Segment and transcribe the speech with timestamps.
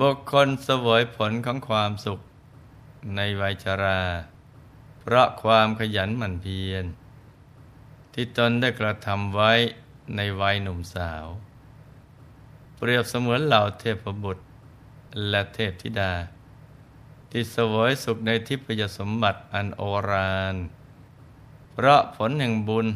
[0.00, 2.20] บุคคลเสวยผลของความสุข
[3.16, 4.00] ในวัยชรา
[5.00, 6.84] เพราะความขยันหมั่นเพียร
[8.12, 9.52] ที่ตนได้กระทำไว้
[10.16, 11.26] ในวัยหนุ่มสาว
[12.76, 14.44] เปรียบเสมือนเหล่าเทพบุตร
[15.28, 16.12] และเทพธิดา
[17.30, 20.56] ที่เสวยสุขในทิพยสมบัติอันโอราน
[21.72, 22.86] เพราะผลแห่งบุญ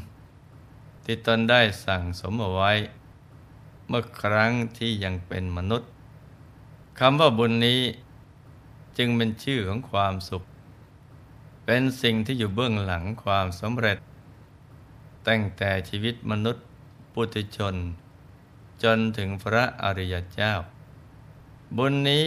[1.05, 2.73] ที่ตนได้สั่งสมเอาไว้
[3.89, 5.91] เมื่อครั้งที่ยังเป็นมนุษย์
[6.98, 7.81] คำว่าบุญนี้
[8.98, 10.43] จึงเป็นชื่อของความสุข
[11.65, 13.98] เป็นสิ่งที่อยู่เบื้องหลังความสำเร็จ
[15.29, 16.65] ตั้งแต่ชีวิตมนุษย์
[17.13, 17.75] ปุถุชน
[18.83, 20.53] จนถึงพระอริยเจ้า
[21.77, 22.27] บุญนี้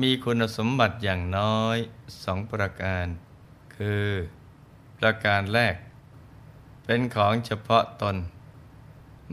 [0.00, 1.76] มีคุณสมบัติอย่างน้อย
[2.22, 3.06] สองประการ
[3.76, 4.06] คือ
[4.98, 5.76] ประการแรก
[6.84, 8.16] เป็นของเฉพาะตน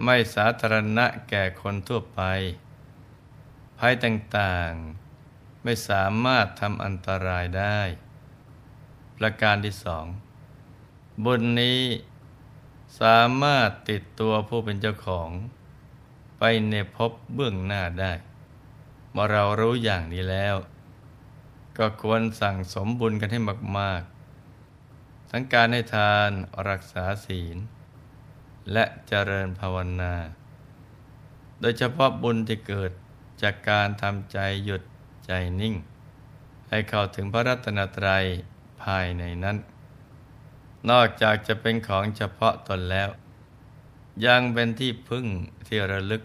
[0.03, 2.21] ไม่สาธารณะแก่คนทั่วไป
[3.83, 7.79] ภัยต่างๆ ไม่สามารถทำอันตรายได้
[9.17, 10.05] ประการที่สอง
[11.25, 11.81] บุญนี้
[13.01, 15.29] สามารถติดตัวผู้เป็นเจ้าของ
[16.39, 18.13] ไปในภพเบื้องหน้าได้
[19.11, 20.55] เมื่อเรารู้อย่างนี้แล้ว
[21.77, 23.39] ก็ควรสั่งสมบุญกันให้
[23.77, 26.31] มากๆ ทั้งการให้ทาน
[26.69, 27.57] รักษาศีล
[28.71, 30.13] และเจริญภาวนา
[31.59, 32.91] โดยเฉพาะบุญที่เกิด
[33.43, 34.81] จากการทำใจหยุด
[35.25, 35.31] ใจ
[35.61, 35.75] นิ่ง
[36.69, 38.23] ให้เข้าถึงพระรัตนตรัย
[38.83, 39.57] ภายในนั้น
[40.89, 43.09] นอกจากจะเป็นของเฉพาะตนแล้ว
[44.25, 45.25] ยังเป็นที่พึ่ง
[45.67, 46.23] ที่ระลึก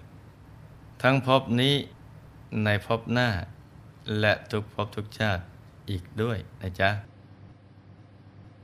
[1.03, 1.75] ทั้งภพนี้
[2.65, 3.29] ในภพหน้า
[4.21, 5.43] และทุกภพทุกชาติ
[5.91, 6.91] อีกด้วยนะจ๊ะ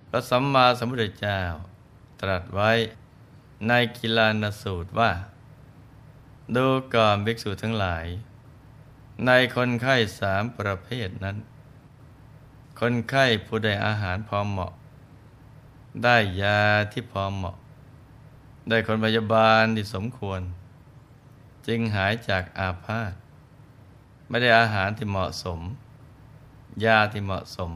[0.08, 1.40] พระสัมมาสัมพุทธเจ้า
[2.20, 2.70] ตรัสไว้
[3.68, 5.10] ในกิลานสูตรว่า
[6.56, 8.06] ดูก่อนภิกษุทั้งหลาย
[9.26, 11.36] ในคนไข้สามประเภทนั้น
[12.80, 14.72] คนไข้ผู้ได้อาหารพอเหมาะ
[16.04, 16.60] ได้ยา
[16.92, 17.56] ที่พอเหมาะ
[18.68, 20.40] ได้คนพยาบาลที่สมควร
[21.66, 23.12] จึงหายจากอาพาธ
[24.28, 25.60] ไม่ได้อาหารที่เหมาะสม
[26.84, 27.72] ยาที่เหมาะสม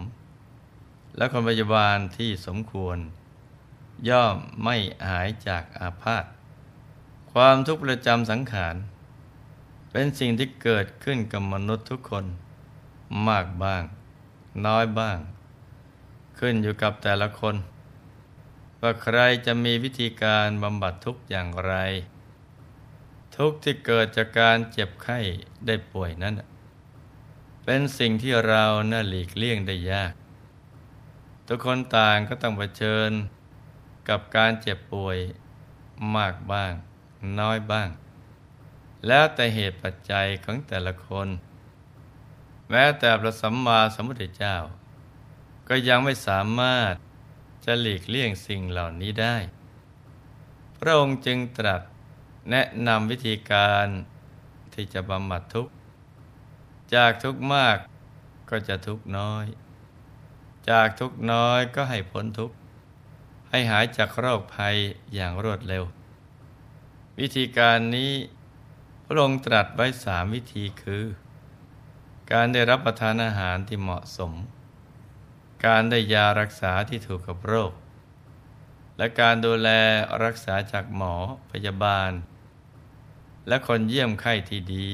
[1.17, 2.99] และคนพยาบาลที่สมควร
[4.09, 4.77] ย่อมไม่
[5.09, 6.25] หายจากอาพาธ
[7.33, 8.77] ความทุกข์ประจำสังขาร
[9.99, 12.25] เป็นสิ่งที่เกิดขึ้นกับมนุษย์ทุกคน
[13.29, 13.83] มากบ้าง
[14.67, 15.19] น้อยบ้าง
[16.39, 17.57] ขึ้นอยู่กับแต่ละคน
[18.81, 21.75] ว่าใครจะมีวิธีการบำบัดทุกอย่างไร
[23.37, 25.19] ทุกที่เกิดจากการเจ็บไข้
[25.67, 26.35] ได้ป่วยนั้น
[27.65, 30.13] เป็นสิ่งที่เราน่าหลีกเลี่ยงได้ยาก
[31.49, 33.11] ทุกคนต่างก็ต้องเผชิญ
[34.09, 35.19] กับการเจ็บป่วย
[36.17, 36.73] มากบ้าง
[37.41, 37.91] น้อยบ้าง
[39.07, 41.29] แล้วแต่เหตุปัจจัยของแต่ละคน
[42.71, 44.57] แม้แต่พระสัมมาสัมพุทธเจ้า
[45.69, 46.95] ก็ยังไม่สามารถ
[47.65, 49.37] จะหลีกเลี่ยงสิ่งเหล่านี้ได้
[50.79, 51.83] พระองค์จึงตรัส
[52.51, 53.87] แนะนำวิธีการ
[54.73, 55.73] ที่จะบำบัดทุกข์
[56.95, 57.79] จากทุกข์มาก
[58.51, 59.45] ก็จะทุกข์น้อย
[60.71, 62.57] จากทุกข์น้อยก็ให้พ้นทุกข์
[63.51, 64.77] ให้หายจากโรคภัย
[65.15, 65.85] อย่างรวดเร็ว
[67.19, 68.13] วิธีการนี้
[69.09, 71.05] พระองค์ตรัสไว้สามวิธีคือ
[72.33, 74.33] การได้รับประทานอาหารที่เหมาะสม
[75.67, 77.73] การได้ยารักษาที่ถูกกับโรค
[78.99, 79.69] และการดูแล
[80.25, 81.15] รักษาจากหมอ
[81.51, 82.11] พยาบาล
[83.49, 84.93] และคนเยี่ยมไข้ที่ดี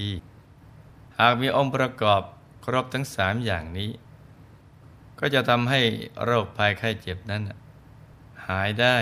[1.19, 2.23] หากมีองค์ประกอบ
[2.65, 3.91] ครบทั้งสามอย่างนี้
[5.19, 5.81] ก็จะทำให้
[6.25, 7.43] โรคภัยไข้เจ็บนั้น
[8.47, 8.97] หายได้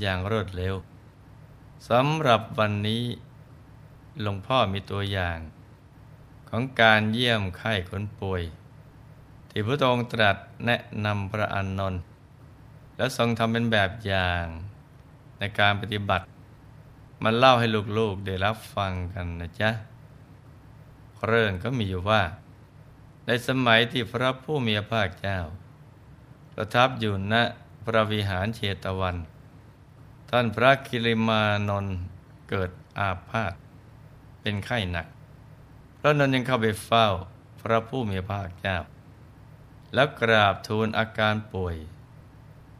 [0.00, 0.74] อย่างรวดเร็ว
[1.88, 3.04] สำหรับวันนี้
[4.22, 5.38] หลวงพ่อมีตัวอย่าง
[6.48, 8.42] ของการเยี่ยมไข้คนป่วย
[9.50, 12.02] ที่พระองค์ตรัสแนะนำพระอานนท์
[12.96, 14.44] และทรงทำเป็นแบบอย่าง
[15.38, 16.24] ในการปฏิบัติ
[17.22, 17.66] มันเล่าให้
[17.98, 19.70] ลูกๆได้รับฟังกันนะจ๊ะ
[21.26, 22.22] เรื่องก็มีอยู่ว่า
[23.26, 25.38] ในสมัยที่พระผู้มีพระภาคเจ้า
[26.54, 27.34] ประทับอยู่ณ
[27.84, 29.16] พระวิหารเชตวัน
[30.30, 31.96] ท่านพระคิริมานนท์
[32.48, 33.54] เกิดอาพาธ
[34.46, 35.06] เป็นไข้หนัก
[35.98, 37.06] พระนนยังเข้าไปเฝ้า
[37.62, 38.78] พระผู้มีพระภาคเจ้า
[39.94, 41.76] แล้วกราบทูลอาการป่วย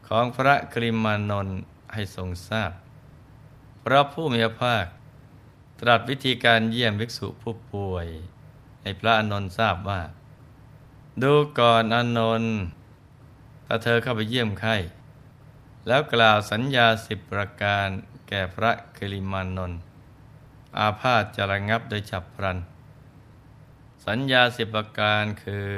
[0.07, 1.59] ของพระกริมานนท์
[1.93, 2.71] ให้ทรงทราบ
[3.83, 4.85] พระผู้มีพระภาค
[5.81, 8.07] ตรัสวิธีการเยี่ยมภิกษุผู้ป่วย
[8.81, 10.01] ให้พระอนนท์ทราบว่า
[11.21, 12.55] ดูก่อนอนนท์
[13.65, 14.75] ถ้าเธอเข้าไปเยี่ยมไข้
[15.87, 17.87] แล้วกล่าวสัญญาสิบประการ
[18.27, 19.79] แก่พระกริมานนท์
[20.79, 22.57] อาพาธจะระงับโดยฉับพลัน
[24.05, 25.71] สัญญาสิบประการคือ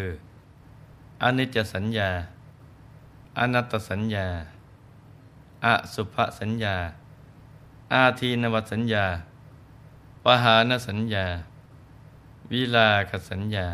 [1.23, 2.09] อนิจจสัญญา
[3.39, 4.27] อนัตตสัญญา
[5.65, 6.75] อสุภสัญญา
[7.93, 9.05] อาทีนวสัญญา
[10.23, 11.25] ปหานสัญญา
[12.51, 13.67] วิลาคสัญญา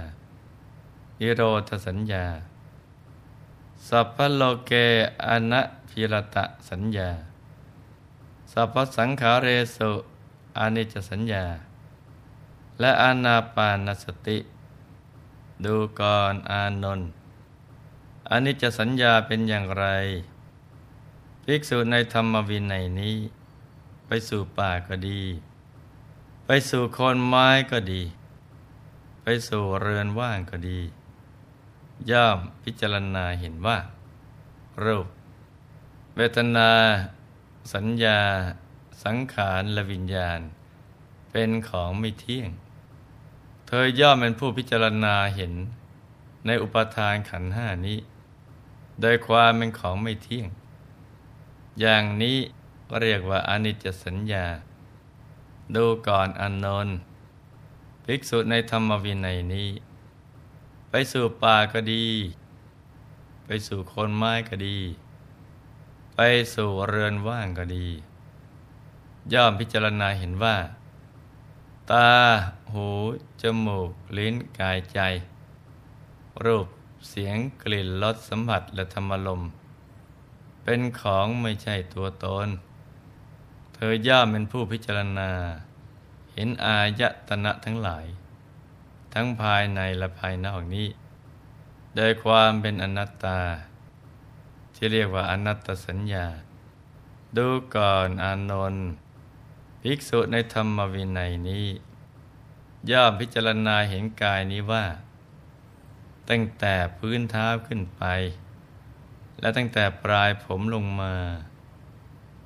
[1.19, 2.25] นิโรธสัญญา
[3.87, 4.71] สัพพโลเก
[5.27, 7.09] อนัพิรตะสัญญา
[8.51, 9.91] สัพพสังขาเรสุ
[10.59, 11.45] อนิจสัญญา
[12.79, 14.37] และอานาปานสติ
[15.65, 17.09] ดูก่อนอานนท์
[18.31, 19.85] อนิจจสัญญาเป็นอย่างไร
[21.43, 23.15] ภิกษุในธรรมวินัยนี้
[24.07, 25.21] ไปสู่ป่าก็ดี
[26.45, 28.01] ไปสู่โคนไม้ก็ดี
[29.23, 30.79] ไปสู่เรือนว่างก็ดี
[32.11, 33.77] ย่อมพิจารณาเห็นว่า
[34.83, 35.07] รูป
[36.15, 36.69] เวทนา
[37.73, 38.19] สัญญา
[39.03, 40.39] สังขารและวิญญาณ
[41.31, 42.49] เป็นของไม่เที่ยง
[43.67, 45.53] เธอย่อมเป็นผู้พิจารณาเห็น
[46.45, 47.99] ในอุปทานขันห้านี้
[49.01, 50.47] โดยความเป็นของไม่เที่ยง
[51.79, 52.37] อย่างนี้
[52.99, 54.45] เรียกว่าอนิจจสัญญา
[55.75, 56.87] ดูก่อนอนนน
[58.05, 59.69] ภิกษุในธรรมวินัยนี้
[60.89, 62.05] ไปสู่ป่าก็ดี
[63.45, 64.79] ไปสู่คนไม้ก็ดี
[66.15, 66.19] ไป
[66.55, 67.87] สู่เรือนว่างก็ดี
[69.31, 70.55] ย่อมพิจารณาเห็นว่า
[71.91, 72.09] ตา
[72.73, 72.87] หู
[73.41, 74.99] จมูก ลิ้น กายใจ
[76.43, 76.67] รูป
[77.09, 79.41] เสียง กลิ่น รส สัมผัส และธรรมลม
[80.63, 82.47] เป็นของไม่ใช่ตัวตน
[83.73, 85.31] เธอย่อมเป็นผู้พิจารณา
[86.33, 88.05] เห็นอายตนะทั้งหลาย
[89.13, 90.87] ทั้งภายในและภายนอกนี้
[91.95, 93.39] โดยความเป็นอนัตตา
[94.75, 96.25] ที่เรียกว่าอนัตตสัญญา
[97.37, 98.87] ดูก่อนอานนท์
[99.85, 101.67] ภิกษุในธรรมวินัยนี้
[102.89, 104.85] ย่อมพิจารณาเห็นกายนี้ว่า
[106.29, 108.03] ตั้งแต่พื้นเท้าขึ้นไป
[109.39, 111.13] และตั้งแต่ปลายผมลงมา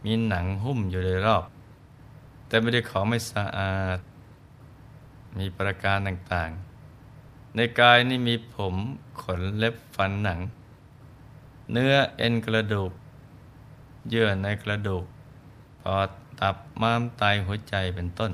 [0.04, 1.46] มีหนังหุ้มอยู่โดยรอบ
[2.48, 4.00] แต่ไม่ได้ของไม่สะอาด
[5.38, 8.76] มีประการต่างๆ ในกายนี่มีผม
[9.22, 10.40] ขนเล็บฟันหนัง
[11.72, 12.92] เนื้อเอ็นกระดูก
[14.10, 15.06] เยื่อในกระดูก
[15.84, 16.10] ปอด
[16.42, 18.32] ตับม้ามไตหัวใจเป็นต้น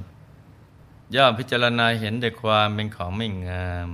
[1.15, 3.89] ย่อมพิจารณาเห็นด้วยความเป็นของไม่งาม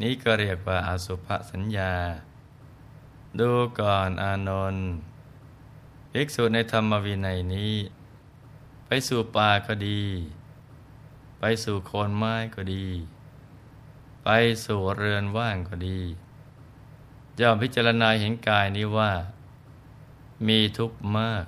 [0.00, 1.94] นี้ก็เรียกว่าอาสุภสัญญา
[3.38, 3.50] ดู
[3.80, 4.88] ก่อนอานนท์
[6.12, 7.74] ภิกษุในธรรมวินัยนี้
[8.86, 10.02] ไปสู่ป่าก็ดี
[11.38, 12.86] ไปสู่โคนไม้ก็ดี
[14.24, 14.28] ไป
[14.64, 16.00] สู่เรือนว่างก็ดี
[17.40, 19.12] ย่อมพิจารณาเห็นกายนี้ว่า
[20.46, 21.44] มีทุกข์มาก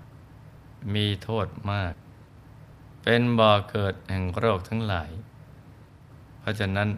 [0.94, 1.94] มีโทษมาก
[3.02, 5.11] เป็นบ่อเกิดแห่งโรคทั้งหลาย
[6.38, 6.88] เพราะฉะนั้น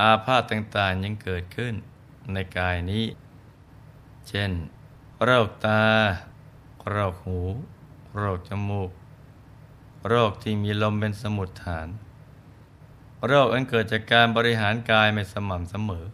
[0.00, 1.74] อาพาธต่างๆยังเกิดขึ้น
[2.32, 3.04] ในกายนี้
[4.28, 4.50] เช่น
[5.24, 5.82] โรคตา
[6.90, 7.40] โรคหู
[8.16, 8.90] โรคจมูก
[10.08, 11.88] โรคที่มีลมเป็นสมุดฐาน
[13.26, 16.04] โรคอันเกิดจากการบริหารกายไม่สม่ำเสมอ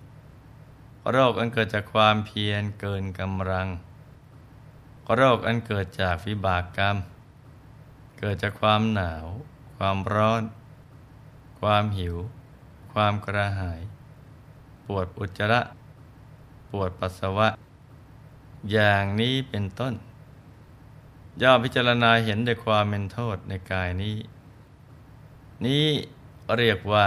[1.10, 3.68] โรคอันเกิดจากความเพียรเกินกำลัง
[5.14, 6.96] โรคอันเกิดจากวิบากกรรม
[8.18, 9.26] เกิดจากความหนาว
[9.76, 10.42] ความร้อน
[11.60, 12.16] ความหิว
[12.92, 13.80] ความกระหาย
[14.86, 15.60] ปวดอุจจาระ
[16.70, 17.48] ปวดปัสสาวะ
[18.72, 19.94] อย่างนี้เป็นต้น
[21.42, 24.16] ย่อพิจารณาเห็นด้วยความเป็นโทษในกายนี้
[25.64, 25.86] นี้
[26.56, 27.06] เรียกว่า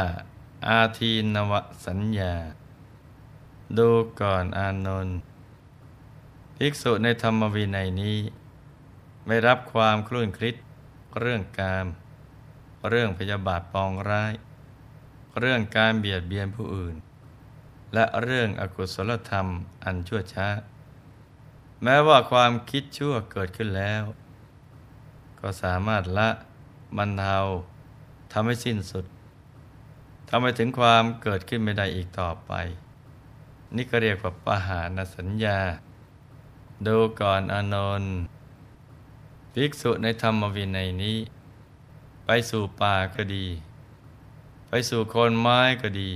[0.68, 1.54] อาทีนว
[1.86, 2.36] สัญญา
[3.78, 3.90] ดู
[4.22, 5.18] ก่อนอานนท์
[6.64, 8.20] ภิกษุในธรรมวินัยนี้
[9.26, 10.56] ไม่รับความคลุ่นคลิด
[11.20, 11.88] เรื่องกาม
[12.90, 14.34] เรื่องพยาบาทปองร้าย
[15.40, 16.96] เรื่องการเบียดเบียนผู้อื่น
[17.94, 19.48] และเรื่องอกุศลธรรม
[19.84, 20.48] อันชั่วช้า
[21.84, 24.04] แม้ว่าความคิดชั่วเกิดขึ้นแล้ว
[25.40, 26.30] ก็สามารถละ
[26.98, 27.38] บรรเทา
[28.32, 29.06] ทำให้สิ้นสุด
[30.30, 32.52] ทำให้ถึงความเกิดขึ้นไม่ได้อีกต่อไป
[33.76, 35.60] นี่ก็เรียกว่าปหานสัญญา
[36.88, 38.16] ดูก่อนอนนท์
[39.54, 41.18] ภิกษุในธรรมวินัยนี้
[42.26, 43.46] ไปสู่ป่าก็ดี
[44.68, 46.12] ไปสู่โคนไม้ก็ดี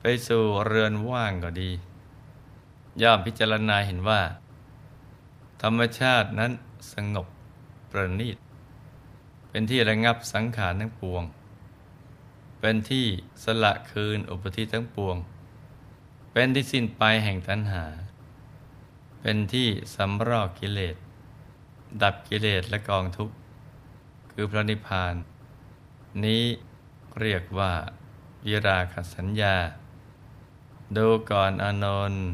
[0.00, 1.70] ไปสู่เรือนว่างก็ดี
[3.02, 4.20] ย่อมพิจารณาเห็นว่า
[5.62, 6.52] ธรรมชาตินั้น
[6.92, 7.26] สงบ
[7.90, 8.36] ประณีต
[9.48, 11.22] เป็นที่ระงับสังขารทั้งปวง
[12.60, 13.06] เป็นที่
[13.44, 15.16] สละคืนอุปธิทั้งปวง
[16.32, 17.84] เป็นที่สิ้นไปแห่งตัณหา
[19.20, 20.96] เป็นที่สำรอกกิเลส
[22.02, 23.34] ดับกิเลสและกองทุกข์
[24.32, 25.14] คือพระนิพพาน
[26.24, 26.44] นี้
[27.20, 27.72] เรียกว่า
[28.46, 29.56] วิราคสัญญา
[30.96, 32.24] ดูก่อนอนนท์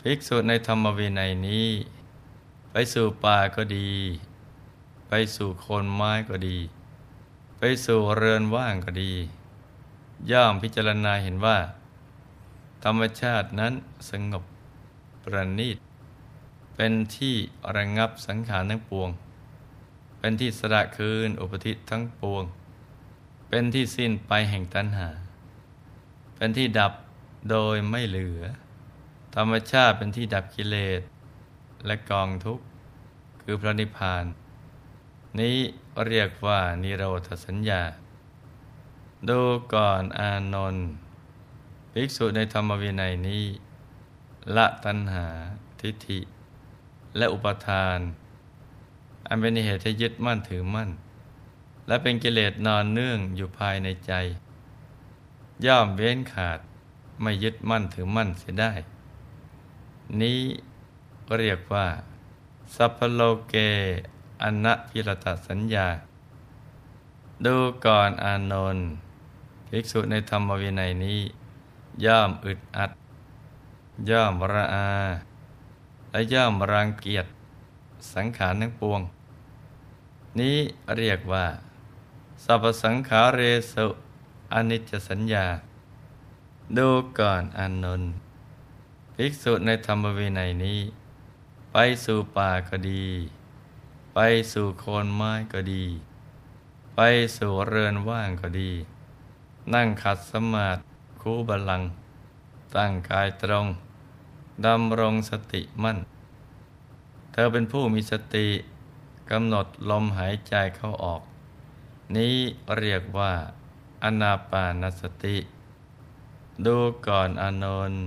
[0.00, 1.68] ภิกษุในธรรมวินัยนี้
[2.70, 3.90] ไปสู่ป่าก็ดี
[5.08, 6.58] ไปสู่โคนไม้ก็ดี
[7.58, 9.12] ไปสู่เรือนว่างก็ดี
[10.30, 11.58] ย่อมพิจารณาเห็นว่า
[12.84, 13.72] ธรรมชาตินั้น
[14.10, 14.44] สงบ
[15.24, 15.78] ประณีต
[16.76, 17.36] เป็นที่
[17.76, 19.10] ระงับสังขารทั้งปวง
[20.18, 22.44] เป็นที่สละคืนอุปธิทั้งปวง
[23.48, 25.08] เป็นที่สิ้นไปแห่งตัณหา
[26.36, 26.92] เป็นที่ดับ
[27.50, 28.40] โดยไม่เหลือ
[29.34, 31.00] ธรรมชาติเป็นที่ดับกิเลส
[31.86, 32.64] และกองทุกข์
[33.42, 34.24] คือพระนิพพาน
[35.40, 35.56] นี้
[36.06, 37.82] เรียกว่านิโรธสัญญา
[39.28, 39.40] ดู
[39.74, 40.86] ก่อนอานนท์
[41.92, 43.44] ภิกษุในธรรมวินัยนี้
[44.56, 45.26] ละตัณหา
[45.80, 46.20] ทิฏฐิ
[47.16, 47.98] และอุปทาน
[49.28, 50.90] อันเป็นเหตุให้ยึดมั่นถือมั่น
[51.86, 54.12] และเป็นกิเลสนอนเนื่องอยู่ภายในใจ
[55.66, 56.58] ย่อมเว้นขาด
[57.20, 58.72] ไม่ยึดมั่นถือมั่นเสียได้
[60.20, 60.40] นี้
[61.38, 61.86] เรียกว่า
[62.74, 63.54] สัพพโลเก
[64.42, 65.88] อนัพิรตสัญญา
[67.44, 68.86] ดูก่อนอานนท์
[69.68, 71.20] ภิกษุในธรรมวินัยนี้
[72.04, 72.90] ย่อมอึดอัด
[74.10, 74.90] ย่อมระอา
[76.10, 77.26] และย่อมรังเกียจ
[78.14, 79.00] สังขารทั้งปวง
[80.38, 80.56] นี้
[80.96, 81.46] เรียกว่า
[82.44, 83.40] สัพสังขาเร
[83.72, 83.86] สุ
[84.52, 85.46] อนิจจสัญญา
[86.76, 88.12] ดูก่อนอานนท์
[89.14, 90.80] ภิกษุในธรรมวินัยนี้
[91.72, 93.04] ไปสู่ป่าก็ดี
[94.14, 94.18] ไป
[94.52, 95.84] สู่โคนไม้ก็ดี
[96.96, 97.00] ไป
[97.36, 98.70] สู่เรือนว่างก็ดี
[99.74, 100.80] นั่งขัดสมาธิ
[101.20, 101.82] คูบาลัง
[102.76, 103.66] ตั้งกายตรง
[104.66, 105.98] ดำรงสติมั่น
[107.32, 108.48] เธอเป็นผู้มีสติ
[109.30, 111.22] กำหนดลมหายใจเข้าออก
[112.16, 112.36] นี้
[112.78, 113.32] เรียกว่า
[114.02, 115.36] อนาปานสติ
[116.66, 116.76] ดู
[117.06, 118.04] ก่อนอานนท์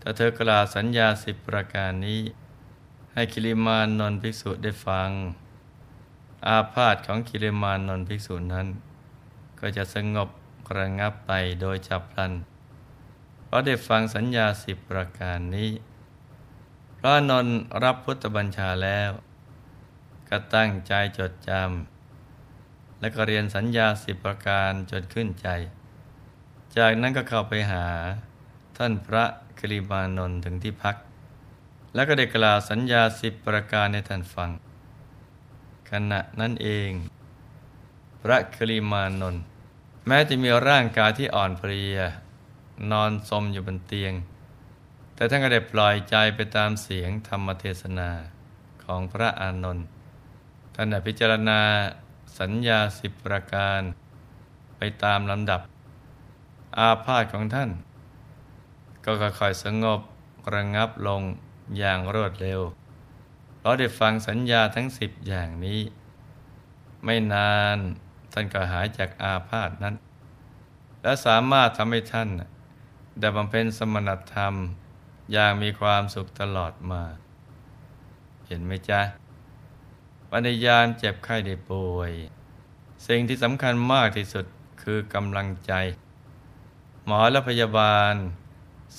[0.00, 2.20] ถ้าเธอกล่าวสัญญาสิบประการนี้
[3.12, 5.10] ให้คิริมานนนภิกษุได้ฟัง
[6.46, 8.66] อาพาธของคิริมานนนภิกษุนั้น
[9.60, 10.28] ก็จะสงบ
[10.76, 12.32] ระงับไปโดยฉับพลัน
[13.48, 15.70] เพราะได้ฟังสัญญาสิบประการนี้
[16.98, 17.46] พระนน
[17.82, 19.10] รับพุทธบัญชาแล้ว
[20.28, 25.48] ก็ตั้งใจจดจำและก็เรียนสัญญาสิบประการจนขึ้นใจ
[26.76, 27.86] จากนั้นก็เข้าไปหา
[28.76, 29.24] ท่านพระ
[29.58, 30.96] กริมานนท์ถึงที่พัก
[31.94, 34.50] แล้วก็ได้กล่าวสัญญาสิบประการในท่านฟัง
[35.90, 36.90] ขณะนั้นเอง
[38.22, 39.42] พระกริมานนท์
[40.06, 41.98] แม้จะมีร่างกายที่อ่อนเพลีย
[42.92, 44.12] นอนสมอยู่บนเตียง
[45.14, 48.10] แต่ท่านก็ได้ปล่อยใจไปตามเสียงธรรมเทศนา
[48.84, 49.86] ของพระอานนท์
[50.74, 51.60] ท่านได้พิจารณา
[52.38, 53.80] สัญญาสิบประการ
[54.76, 55.60] ไปตามลำดับ
[56.78, 57.70] อาพาธของท่าน
[59.04, 60.00] ก็ค่อยๆสงบ
[60.54, 61.22] ระงับลง
[61.78, 62.60] อย่างรวดเร็ว
[63.58, 65.80] เพราะได้ฟังสัญญาทั้งสิบอย่างนี้
[67.04, 67.78] ไม่นาน
[68.32, 69.94] ท่านก็หายจากอาพาธนั้น
[71.02, 72.28] และสามารถทำให้ท่าน
[73.20, 74.54] ได้บำเพ็ญสมณธรรม
[75.32, 77.02] อย่างมีความสุขตลอดมา
[78.46, 79.00] เห็นไหมจ๊ะ
[80.30, 82.12] วันในยามเจ็บไข้ได้ป่วย
[83.06, 84.46] สิ่งที่สำคัญมากที่สุด
[84.82, 85.72] คือกำลังใจ
[87.06, 88.14] หมอและพยาบาล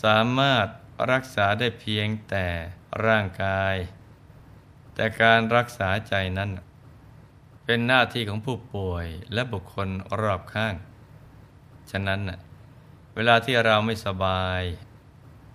[0.03, 0.67] สามารถ
[1.11, 2.45] รักษาได้เพียงแต่
[3.05, 3.75] ร่างกาย
[4.93, 6.49] แต่การรักษาใจนั้น
[7.65, 9.87] เป็นหน้าที่ของผู้ป่วยและบุคคล
[10.21, 10.75] รอบข้าง
[11.91, 14.61] ฉะนั้นเวลาที่เราไม่สบาย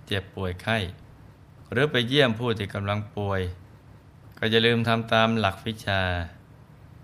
[0.07, 0.79] เจ็บป่วยไข้
[1.73, 3.41] หรือไปเยี่ยมผู้ที่กำลังป่วย
[4.39, 6.03] ก็จะลืมทำตามหลักวิชา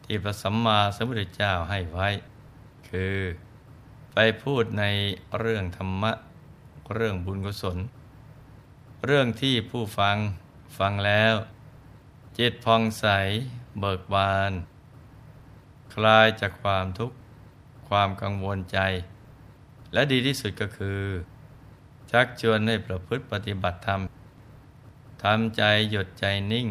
[0.05, 2.09] ที่พระสัมมาสัมพุทธเจ้าให้ไว้
[2.89, 3.17] คือ
[4.15, 4.85] ไปพูดใน
[5.39, 6.13] เรื่องธรรมะ
[6.95, 7.79] เรื่องบุญกุศล
[9.07, 10.17] เรื่องที่ผู้ฟัง
[10.79, 11.35] ฟังแล้ว
[12.39, 13.07] จิตพองใส
[13.81, 14.53] เบิกบาน
[15.95, 17.17] คลายจากความทุกข์
[17.89, 18.79] ความกังวลใจ
[19.93, 21.01] และดีที่สุดก็คือ
[22.11, 24.01] ชักชวนให้ประพฤติปฏิบัติธรรม
[25.23, 26.67] ทำใจหยุดใจนิ่ง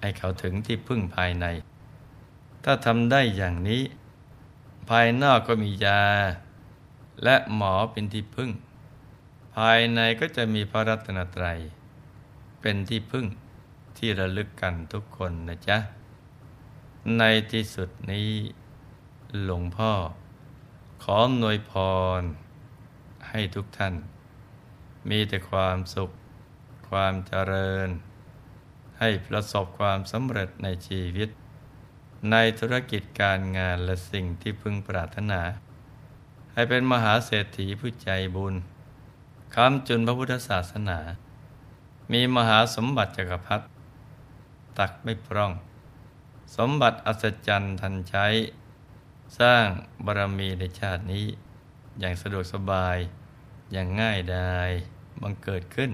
[0.00, 1.46] ให้เขาถึงที่พึ่งภายใน
[2.64, 3.82] ถ้าทำได้อย่างนี้
[4.90, 6.02] ภายนอกก็มียา
[7.24, 8.50] และหมอเป็นที่พึ่ง
[9.56, 11.58] ภายในก็จะมีพระรัตนตรัย
[12.60, 13.26] เป็นที่พึ่ง
[13.98, 15.78] ที่ระลึกกันทุกคนนะจ๊ะ
[17.18, 18.30] ในที่สุดนี้
[19.44, 19.92] หลวงพ่อ
[21.02, 21.72] ขอหน่วยพ
[22.20, 22.22] ร
[23.28, 23.94] ให้ทุกท่าน
[25.10, 26.10] มีแต่ความสุข
[26.88, 27.88] ความเจริญ
[28.98, 31.28] ให้ประสบความสำเร็จในชีวิต
[32.30, 35.40] ในธุรกิจการงานและสิ่งที่พึงปรารถนา
[36.52, 38.54] ให้เป็นมหาเศรษฐีผู้ใจบุญ
[39.54, 40.98] คำจุนพระพุทธศาสนา
[42.12, 43.66] มีมหาสมบัติจักรพรรดิ
[44.78, 45.52] ตักไม่พร่อง
[46.56, 48.26] สมบัติอัศจรรย์ทันใช้
[49.40, 49.66] สร้าง
[50.04, 51.26] บารมีในชาตินี้
[51.98, 52.98] อย่างสะดวกสบาย
[53.72, 54.70] อย่างง่ายดาย
[55.20, 55.90] บังเกิดขึ้น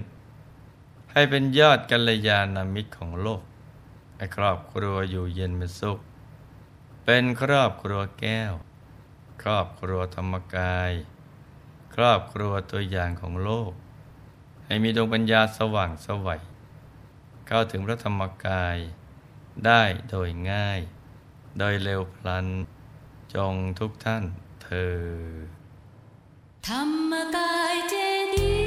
[1.11, 3.41] ให้เป็นยอดกัลยาณมิตรของโลก
[4.15, 5.99] ให้ครอบครัวอยู่เย็นเป็นสุข
[7.05, 8.53] เป็นครอบครัวแก้ว
[9.41, 10.91] ครอบครัวธรรมกาย
[11.95, 13.71] ครอบครัวตัวอย่างของโลก
[14.65, 16.41] ให้มีดวงปัญญาสว่างสวัย
[17.47, 18.77] เข้าถึงพระธรรมกาย
[19.65, 20.79] ได้โดยง่าย
[21.59, 22.47] โดยเร็วพลัน
[23.35, 24.23] จงทุกท่าน
[24.63, 24.95] เธอ
[26.67, 27.95] ธรรมกายเจ
[28.35, 28.60] ดี